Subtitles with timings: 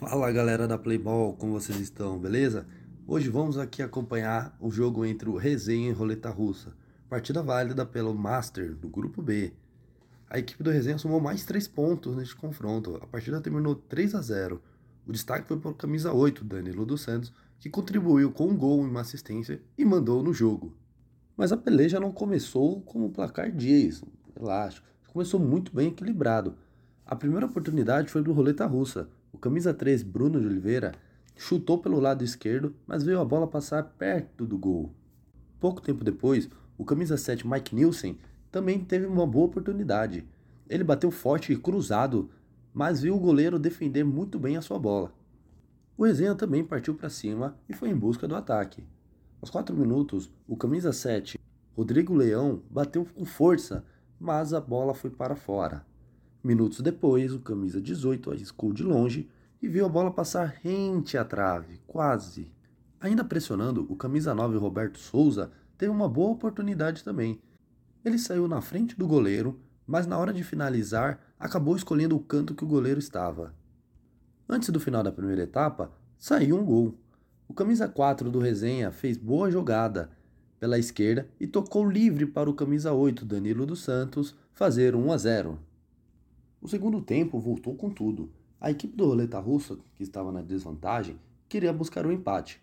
[0.00, 2.66] Fala galera da Playball, como vocês estão, beleza?
[3.06, 6.72] Hoje vamos aqui acompanhar o jogo entre o Resenha e Roleta Russa,
[7.06, 9.52] partida válida pelo Master do grupo B.
[10.30, 14.22] A equipe do Resenha somou mais 3 pontos neste confronto, a partida terminou 3 a
[14.22, 14.62] 0.
[15.06, 18.86] O destaque foi para o camisa 8, Danilo dos Santos, que contribuiu com um gol
[18.86, 20.74] e uma assistência e mandou no jogo.
[21.36, 24.02] Mas a peleja não começou com o placar dias,
[24.34, 26.54] relaxa, começou muito bem equilibrado.
[27.04, 30.92] A primeira oportunidade foi do Roleta Russa, o camisa 3, Bruno de Oliveira,
[31.36, 34.92] chutou pelo lado esquerdo, mas veio a bola passar perto do gol.
[35.58, 38.18] Pouco tempo depois, o camisa 7, Mike Nielsen,
[38.50, 40.26] também teve uma boa oportunidade.
[40.68, 42.30] Ele bateu forte e cruzado,
[42.72, 45.12] mas viu o goleiro defender muito bem a sua bola.
[45.96, 48.82] O Resenha também partiu para cima e foi em busca do ataque.
[49.40, 51.38] Aos 4 minutos, o camisa 7,
[51.76, 53.84] Rodrigo Leão, bateu com força,
[54.18, 55.84] mas a bola foi para fora.
[56.42, 59.28] Minutos depois, o camisa 18 arriscou de longe
[59.60, 62.50] e viu a bola passar rente à trave, quase.
[62.98, 67.40] Ainda pressionando, o camisa 9 Roberto Souza teve uma boa oportunidade também.
[68.02, 72.54] Ele saiu na frente do goleiro, mas na hora de finalizar, acabou escolhendo o canto
[72.54, 73.54] que o goleiro estava.
[74.48, 76.94] Antes do final da primeira etapa, saiu um gol.
[77.46, 80.10] O camisa 4 do Resenha fez boa jogada
[80.58, 85.16] pela esquerda e tocou livre para o camisa 8 Danilo dos Santos fazer 1 a
[85.18, 85.69] 0.
[86.62, 88.28] O segundo tempo voltou com tudo.
[88.60, 92.60] A equipe do Roleta Russa, que estava na desvantagem, queria buscar o um empate.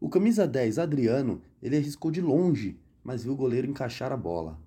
[0.00, 4.60] O camisa 10, Adriano, ele arriscou de longe, mas viu o goleiro encaixar a bola.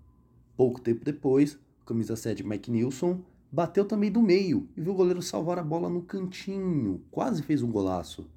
[0.58, 4.96] Pouco tempo depois, o camisa 7, Mike Nilson, bateu também do meio e viu o
[4.96, 8.30] goleiro salvar a bola no cantinho, quase fez um golaço.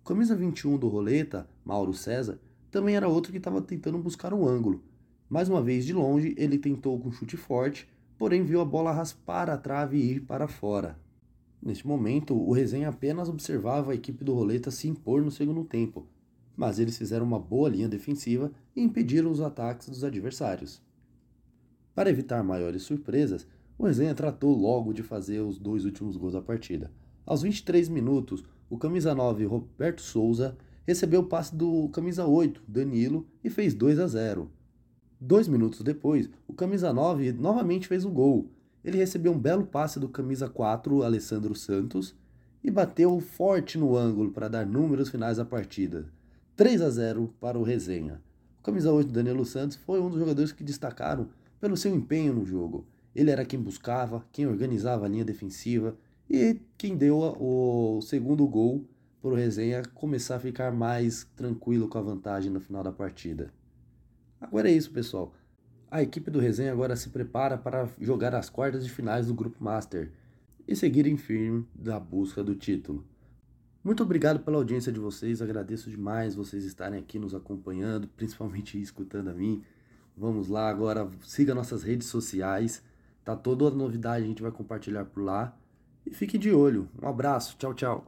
[0.00, 2.38] O camisa 21 do Roleta, Mauro César,
[2.70, 4.80] também era outro que estava tentando buscar um ângulo.
[5.28, 7.88] Mais uma vez de longe, ele tentou com um chute forte,
[8.22, 10.96] porém viu a bola raspar a trave e ir para fora.
[11.60, 16.06] Neste momento, o Resenha apenas observava a equipe do Roleta se impor no segundo tempo,
[16.56, 20.80] mas eles fizeram uma boa linha defensiva e impediram os ataques dos adversários.
[21.96, 23.44] Para evitar maiores surpresas,
[23.76, 26.92] o Resenha tratou logo de fazer os dois últimos gols da partida.
[27.26, 33.26] Aos 23 minutos, o camisa 9 Roberto Souza recebeu o passe do camisa 8 Danilo
[33.42, 34.48] e fez 2 a 0.
[35.24, 38.50] Dois minutos depois, o camisa 9 novamente fez o gol.
[38.84, 42.12] Ele recebeu um belo passe do camisa 4, Alessandro Santos,
[42.60, 46.06] e bateu forte no ângulo para dar números finais à partida.
[46.56, 48.20] 3 a 0 para o Resenha.
[48.58, 51.28] O camisa 8, Danilo Santos, foi um dos jogadores que destacaram
[51.60, 52.84] pelo seu empenho no jogo.
[53.14, 55.96] Ele era quem buscava, quem organizava a linha defensiva
[56.28, 58.84] e quem deu o segundo gol
[59.20, 63.52] para o Resenha começar a ficar mais tranquilo com a vantagem no final da partida.
[64.42, 65.32] Agora é isso, pessoal.
[65.88, 69.62] A equipe do Resenha agora se prepara para jogar as quartas de finais do Grupo
[69.62, 70.10] Master
[70.66, 73.06] e seguirem firme da busca do título.
[73.84, 79.28] Muito obrigado pela audiência de vocês, agradeço demais vocês estarem aqui nos acompanhando, principalmente escutando
[79.28, 79.62] a mim.
[80.16, 82.82] Vamos lá agora, siga nossas redes sociais,
[83.24, 85.56] tá toda a novidade a gente vai compartilhar por lá.
[86.04, 86.88] E fique de olho.
[87.00, 88.06] Um abraço, tchau, tchau.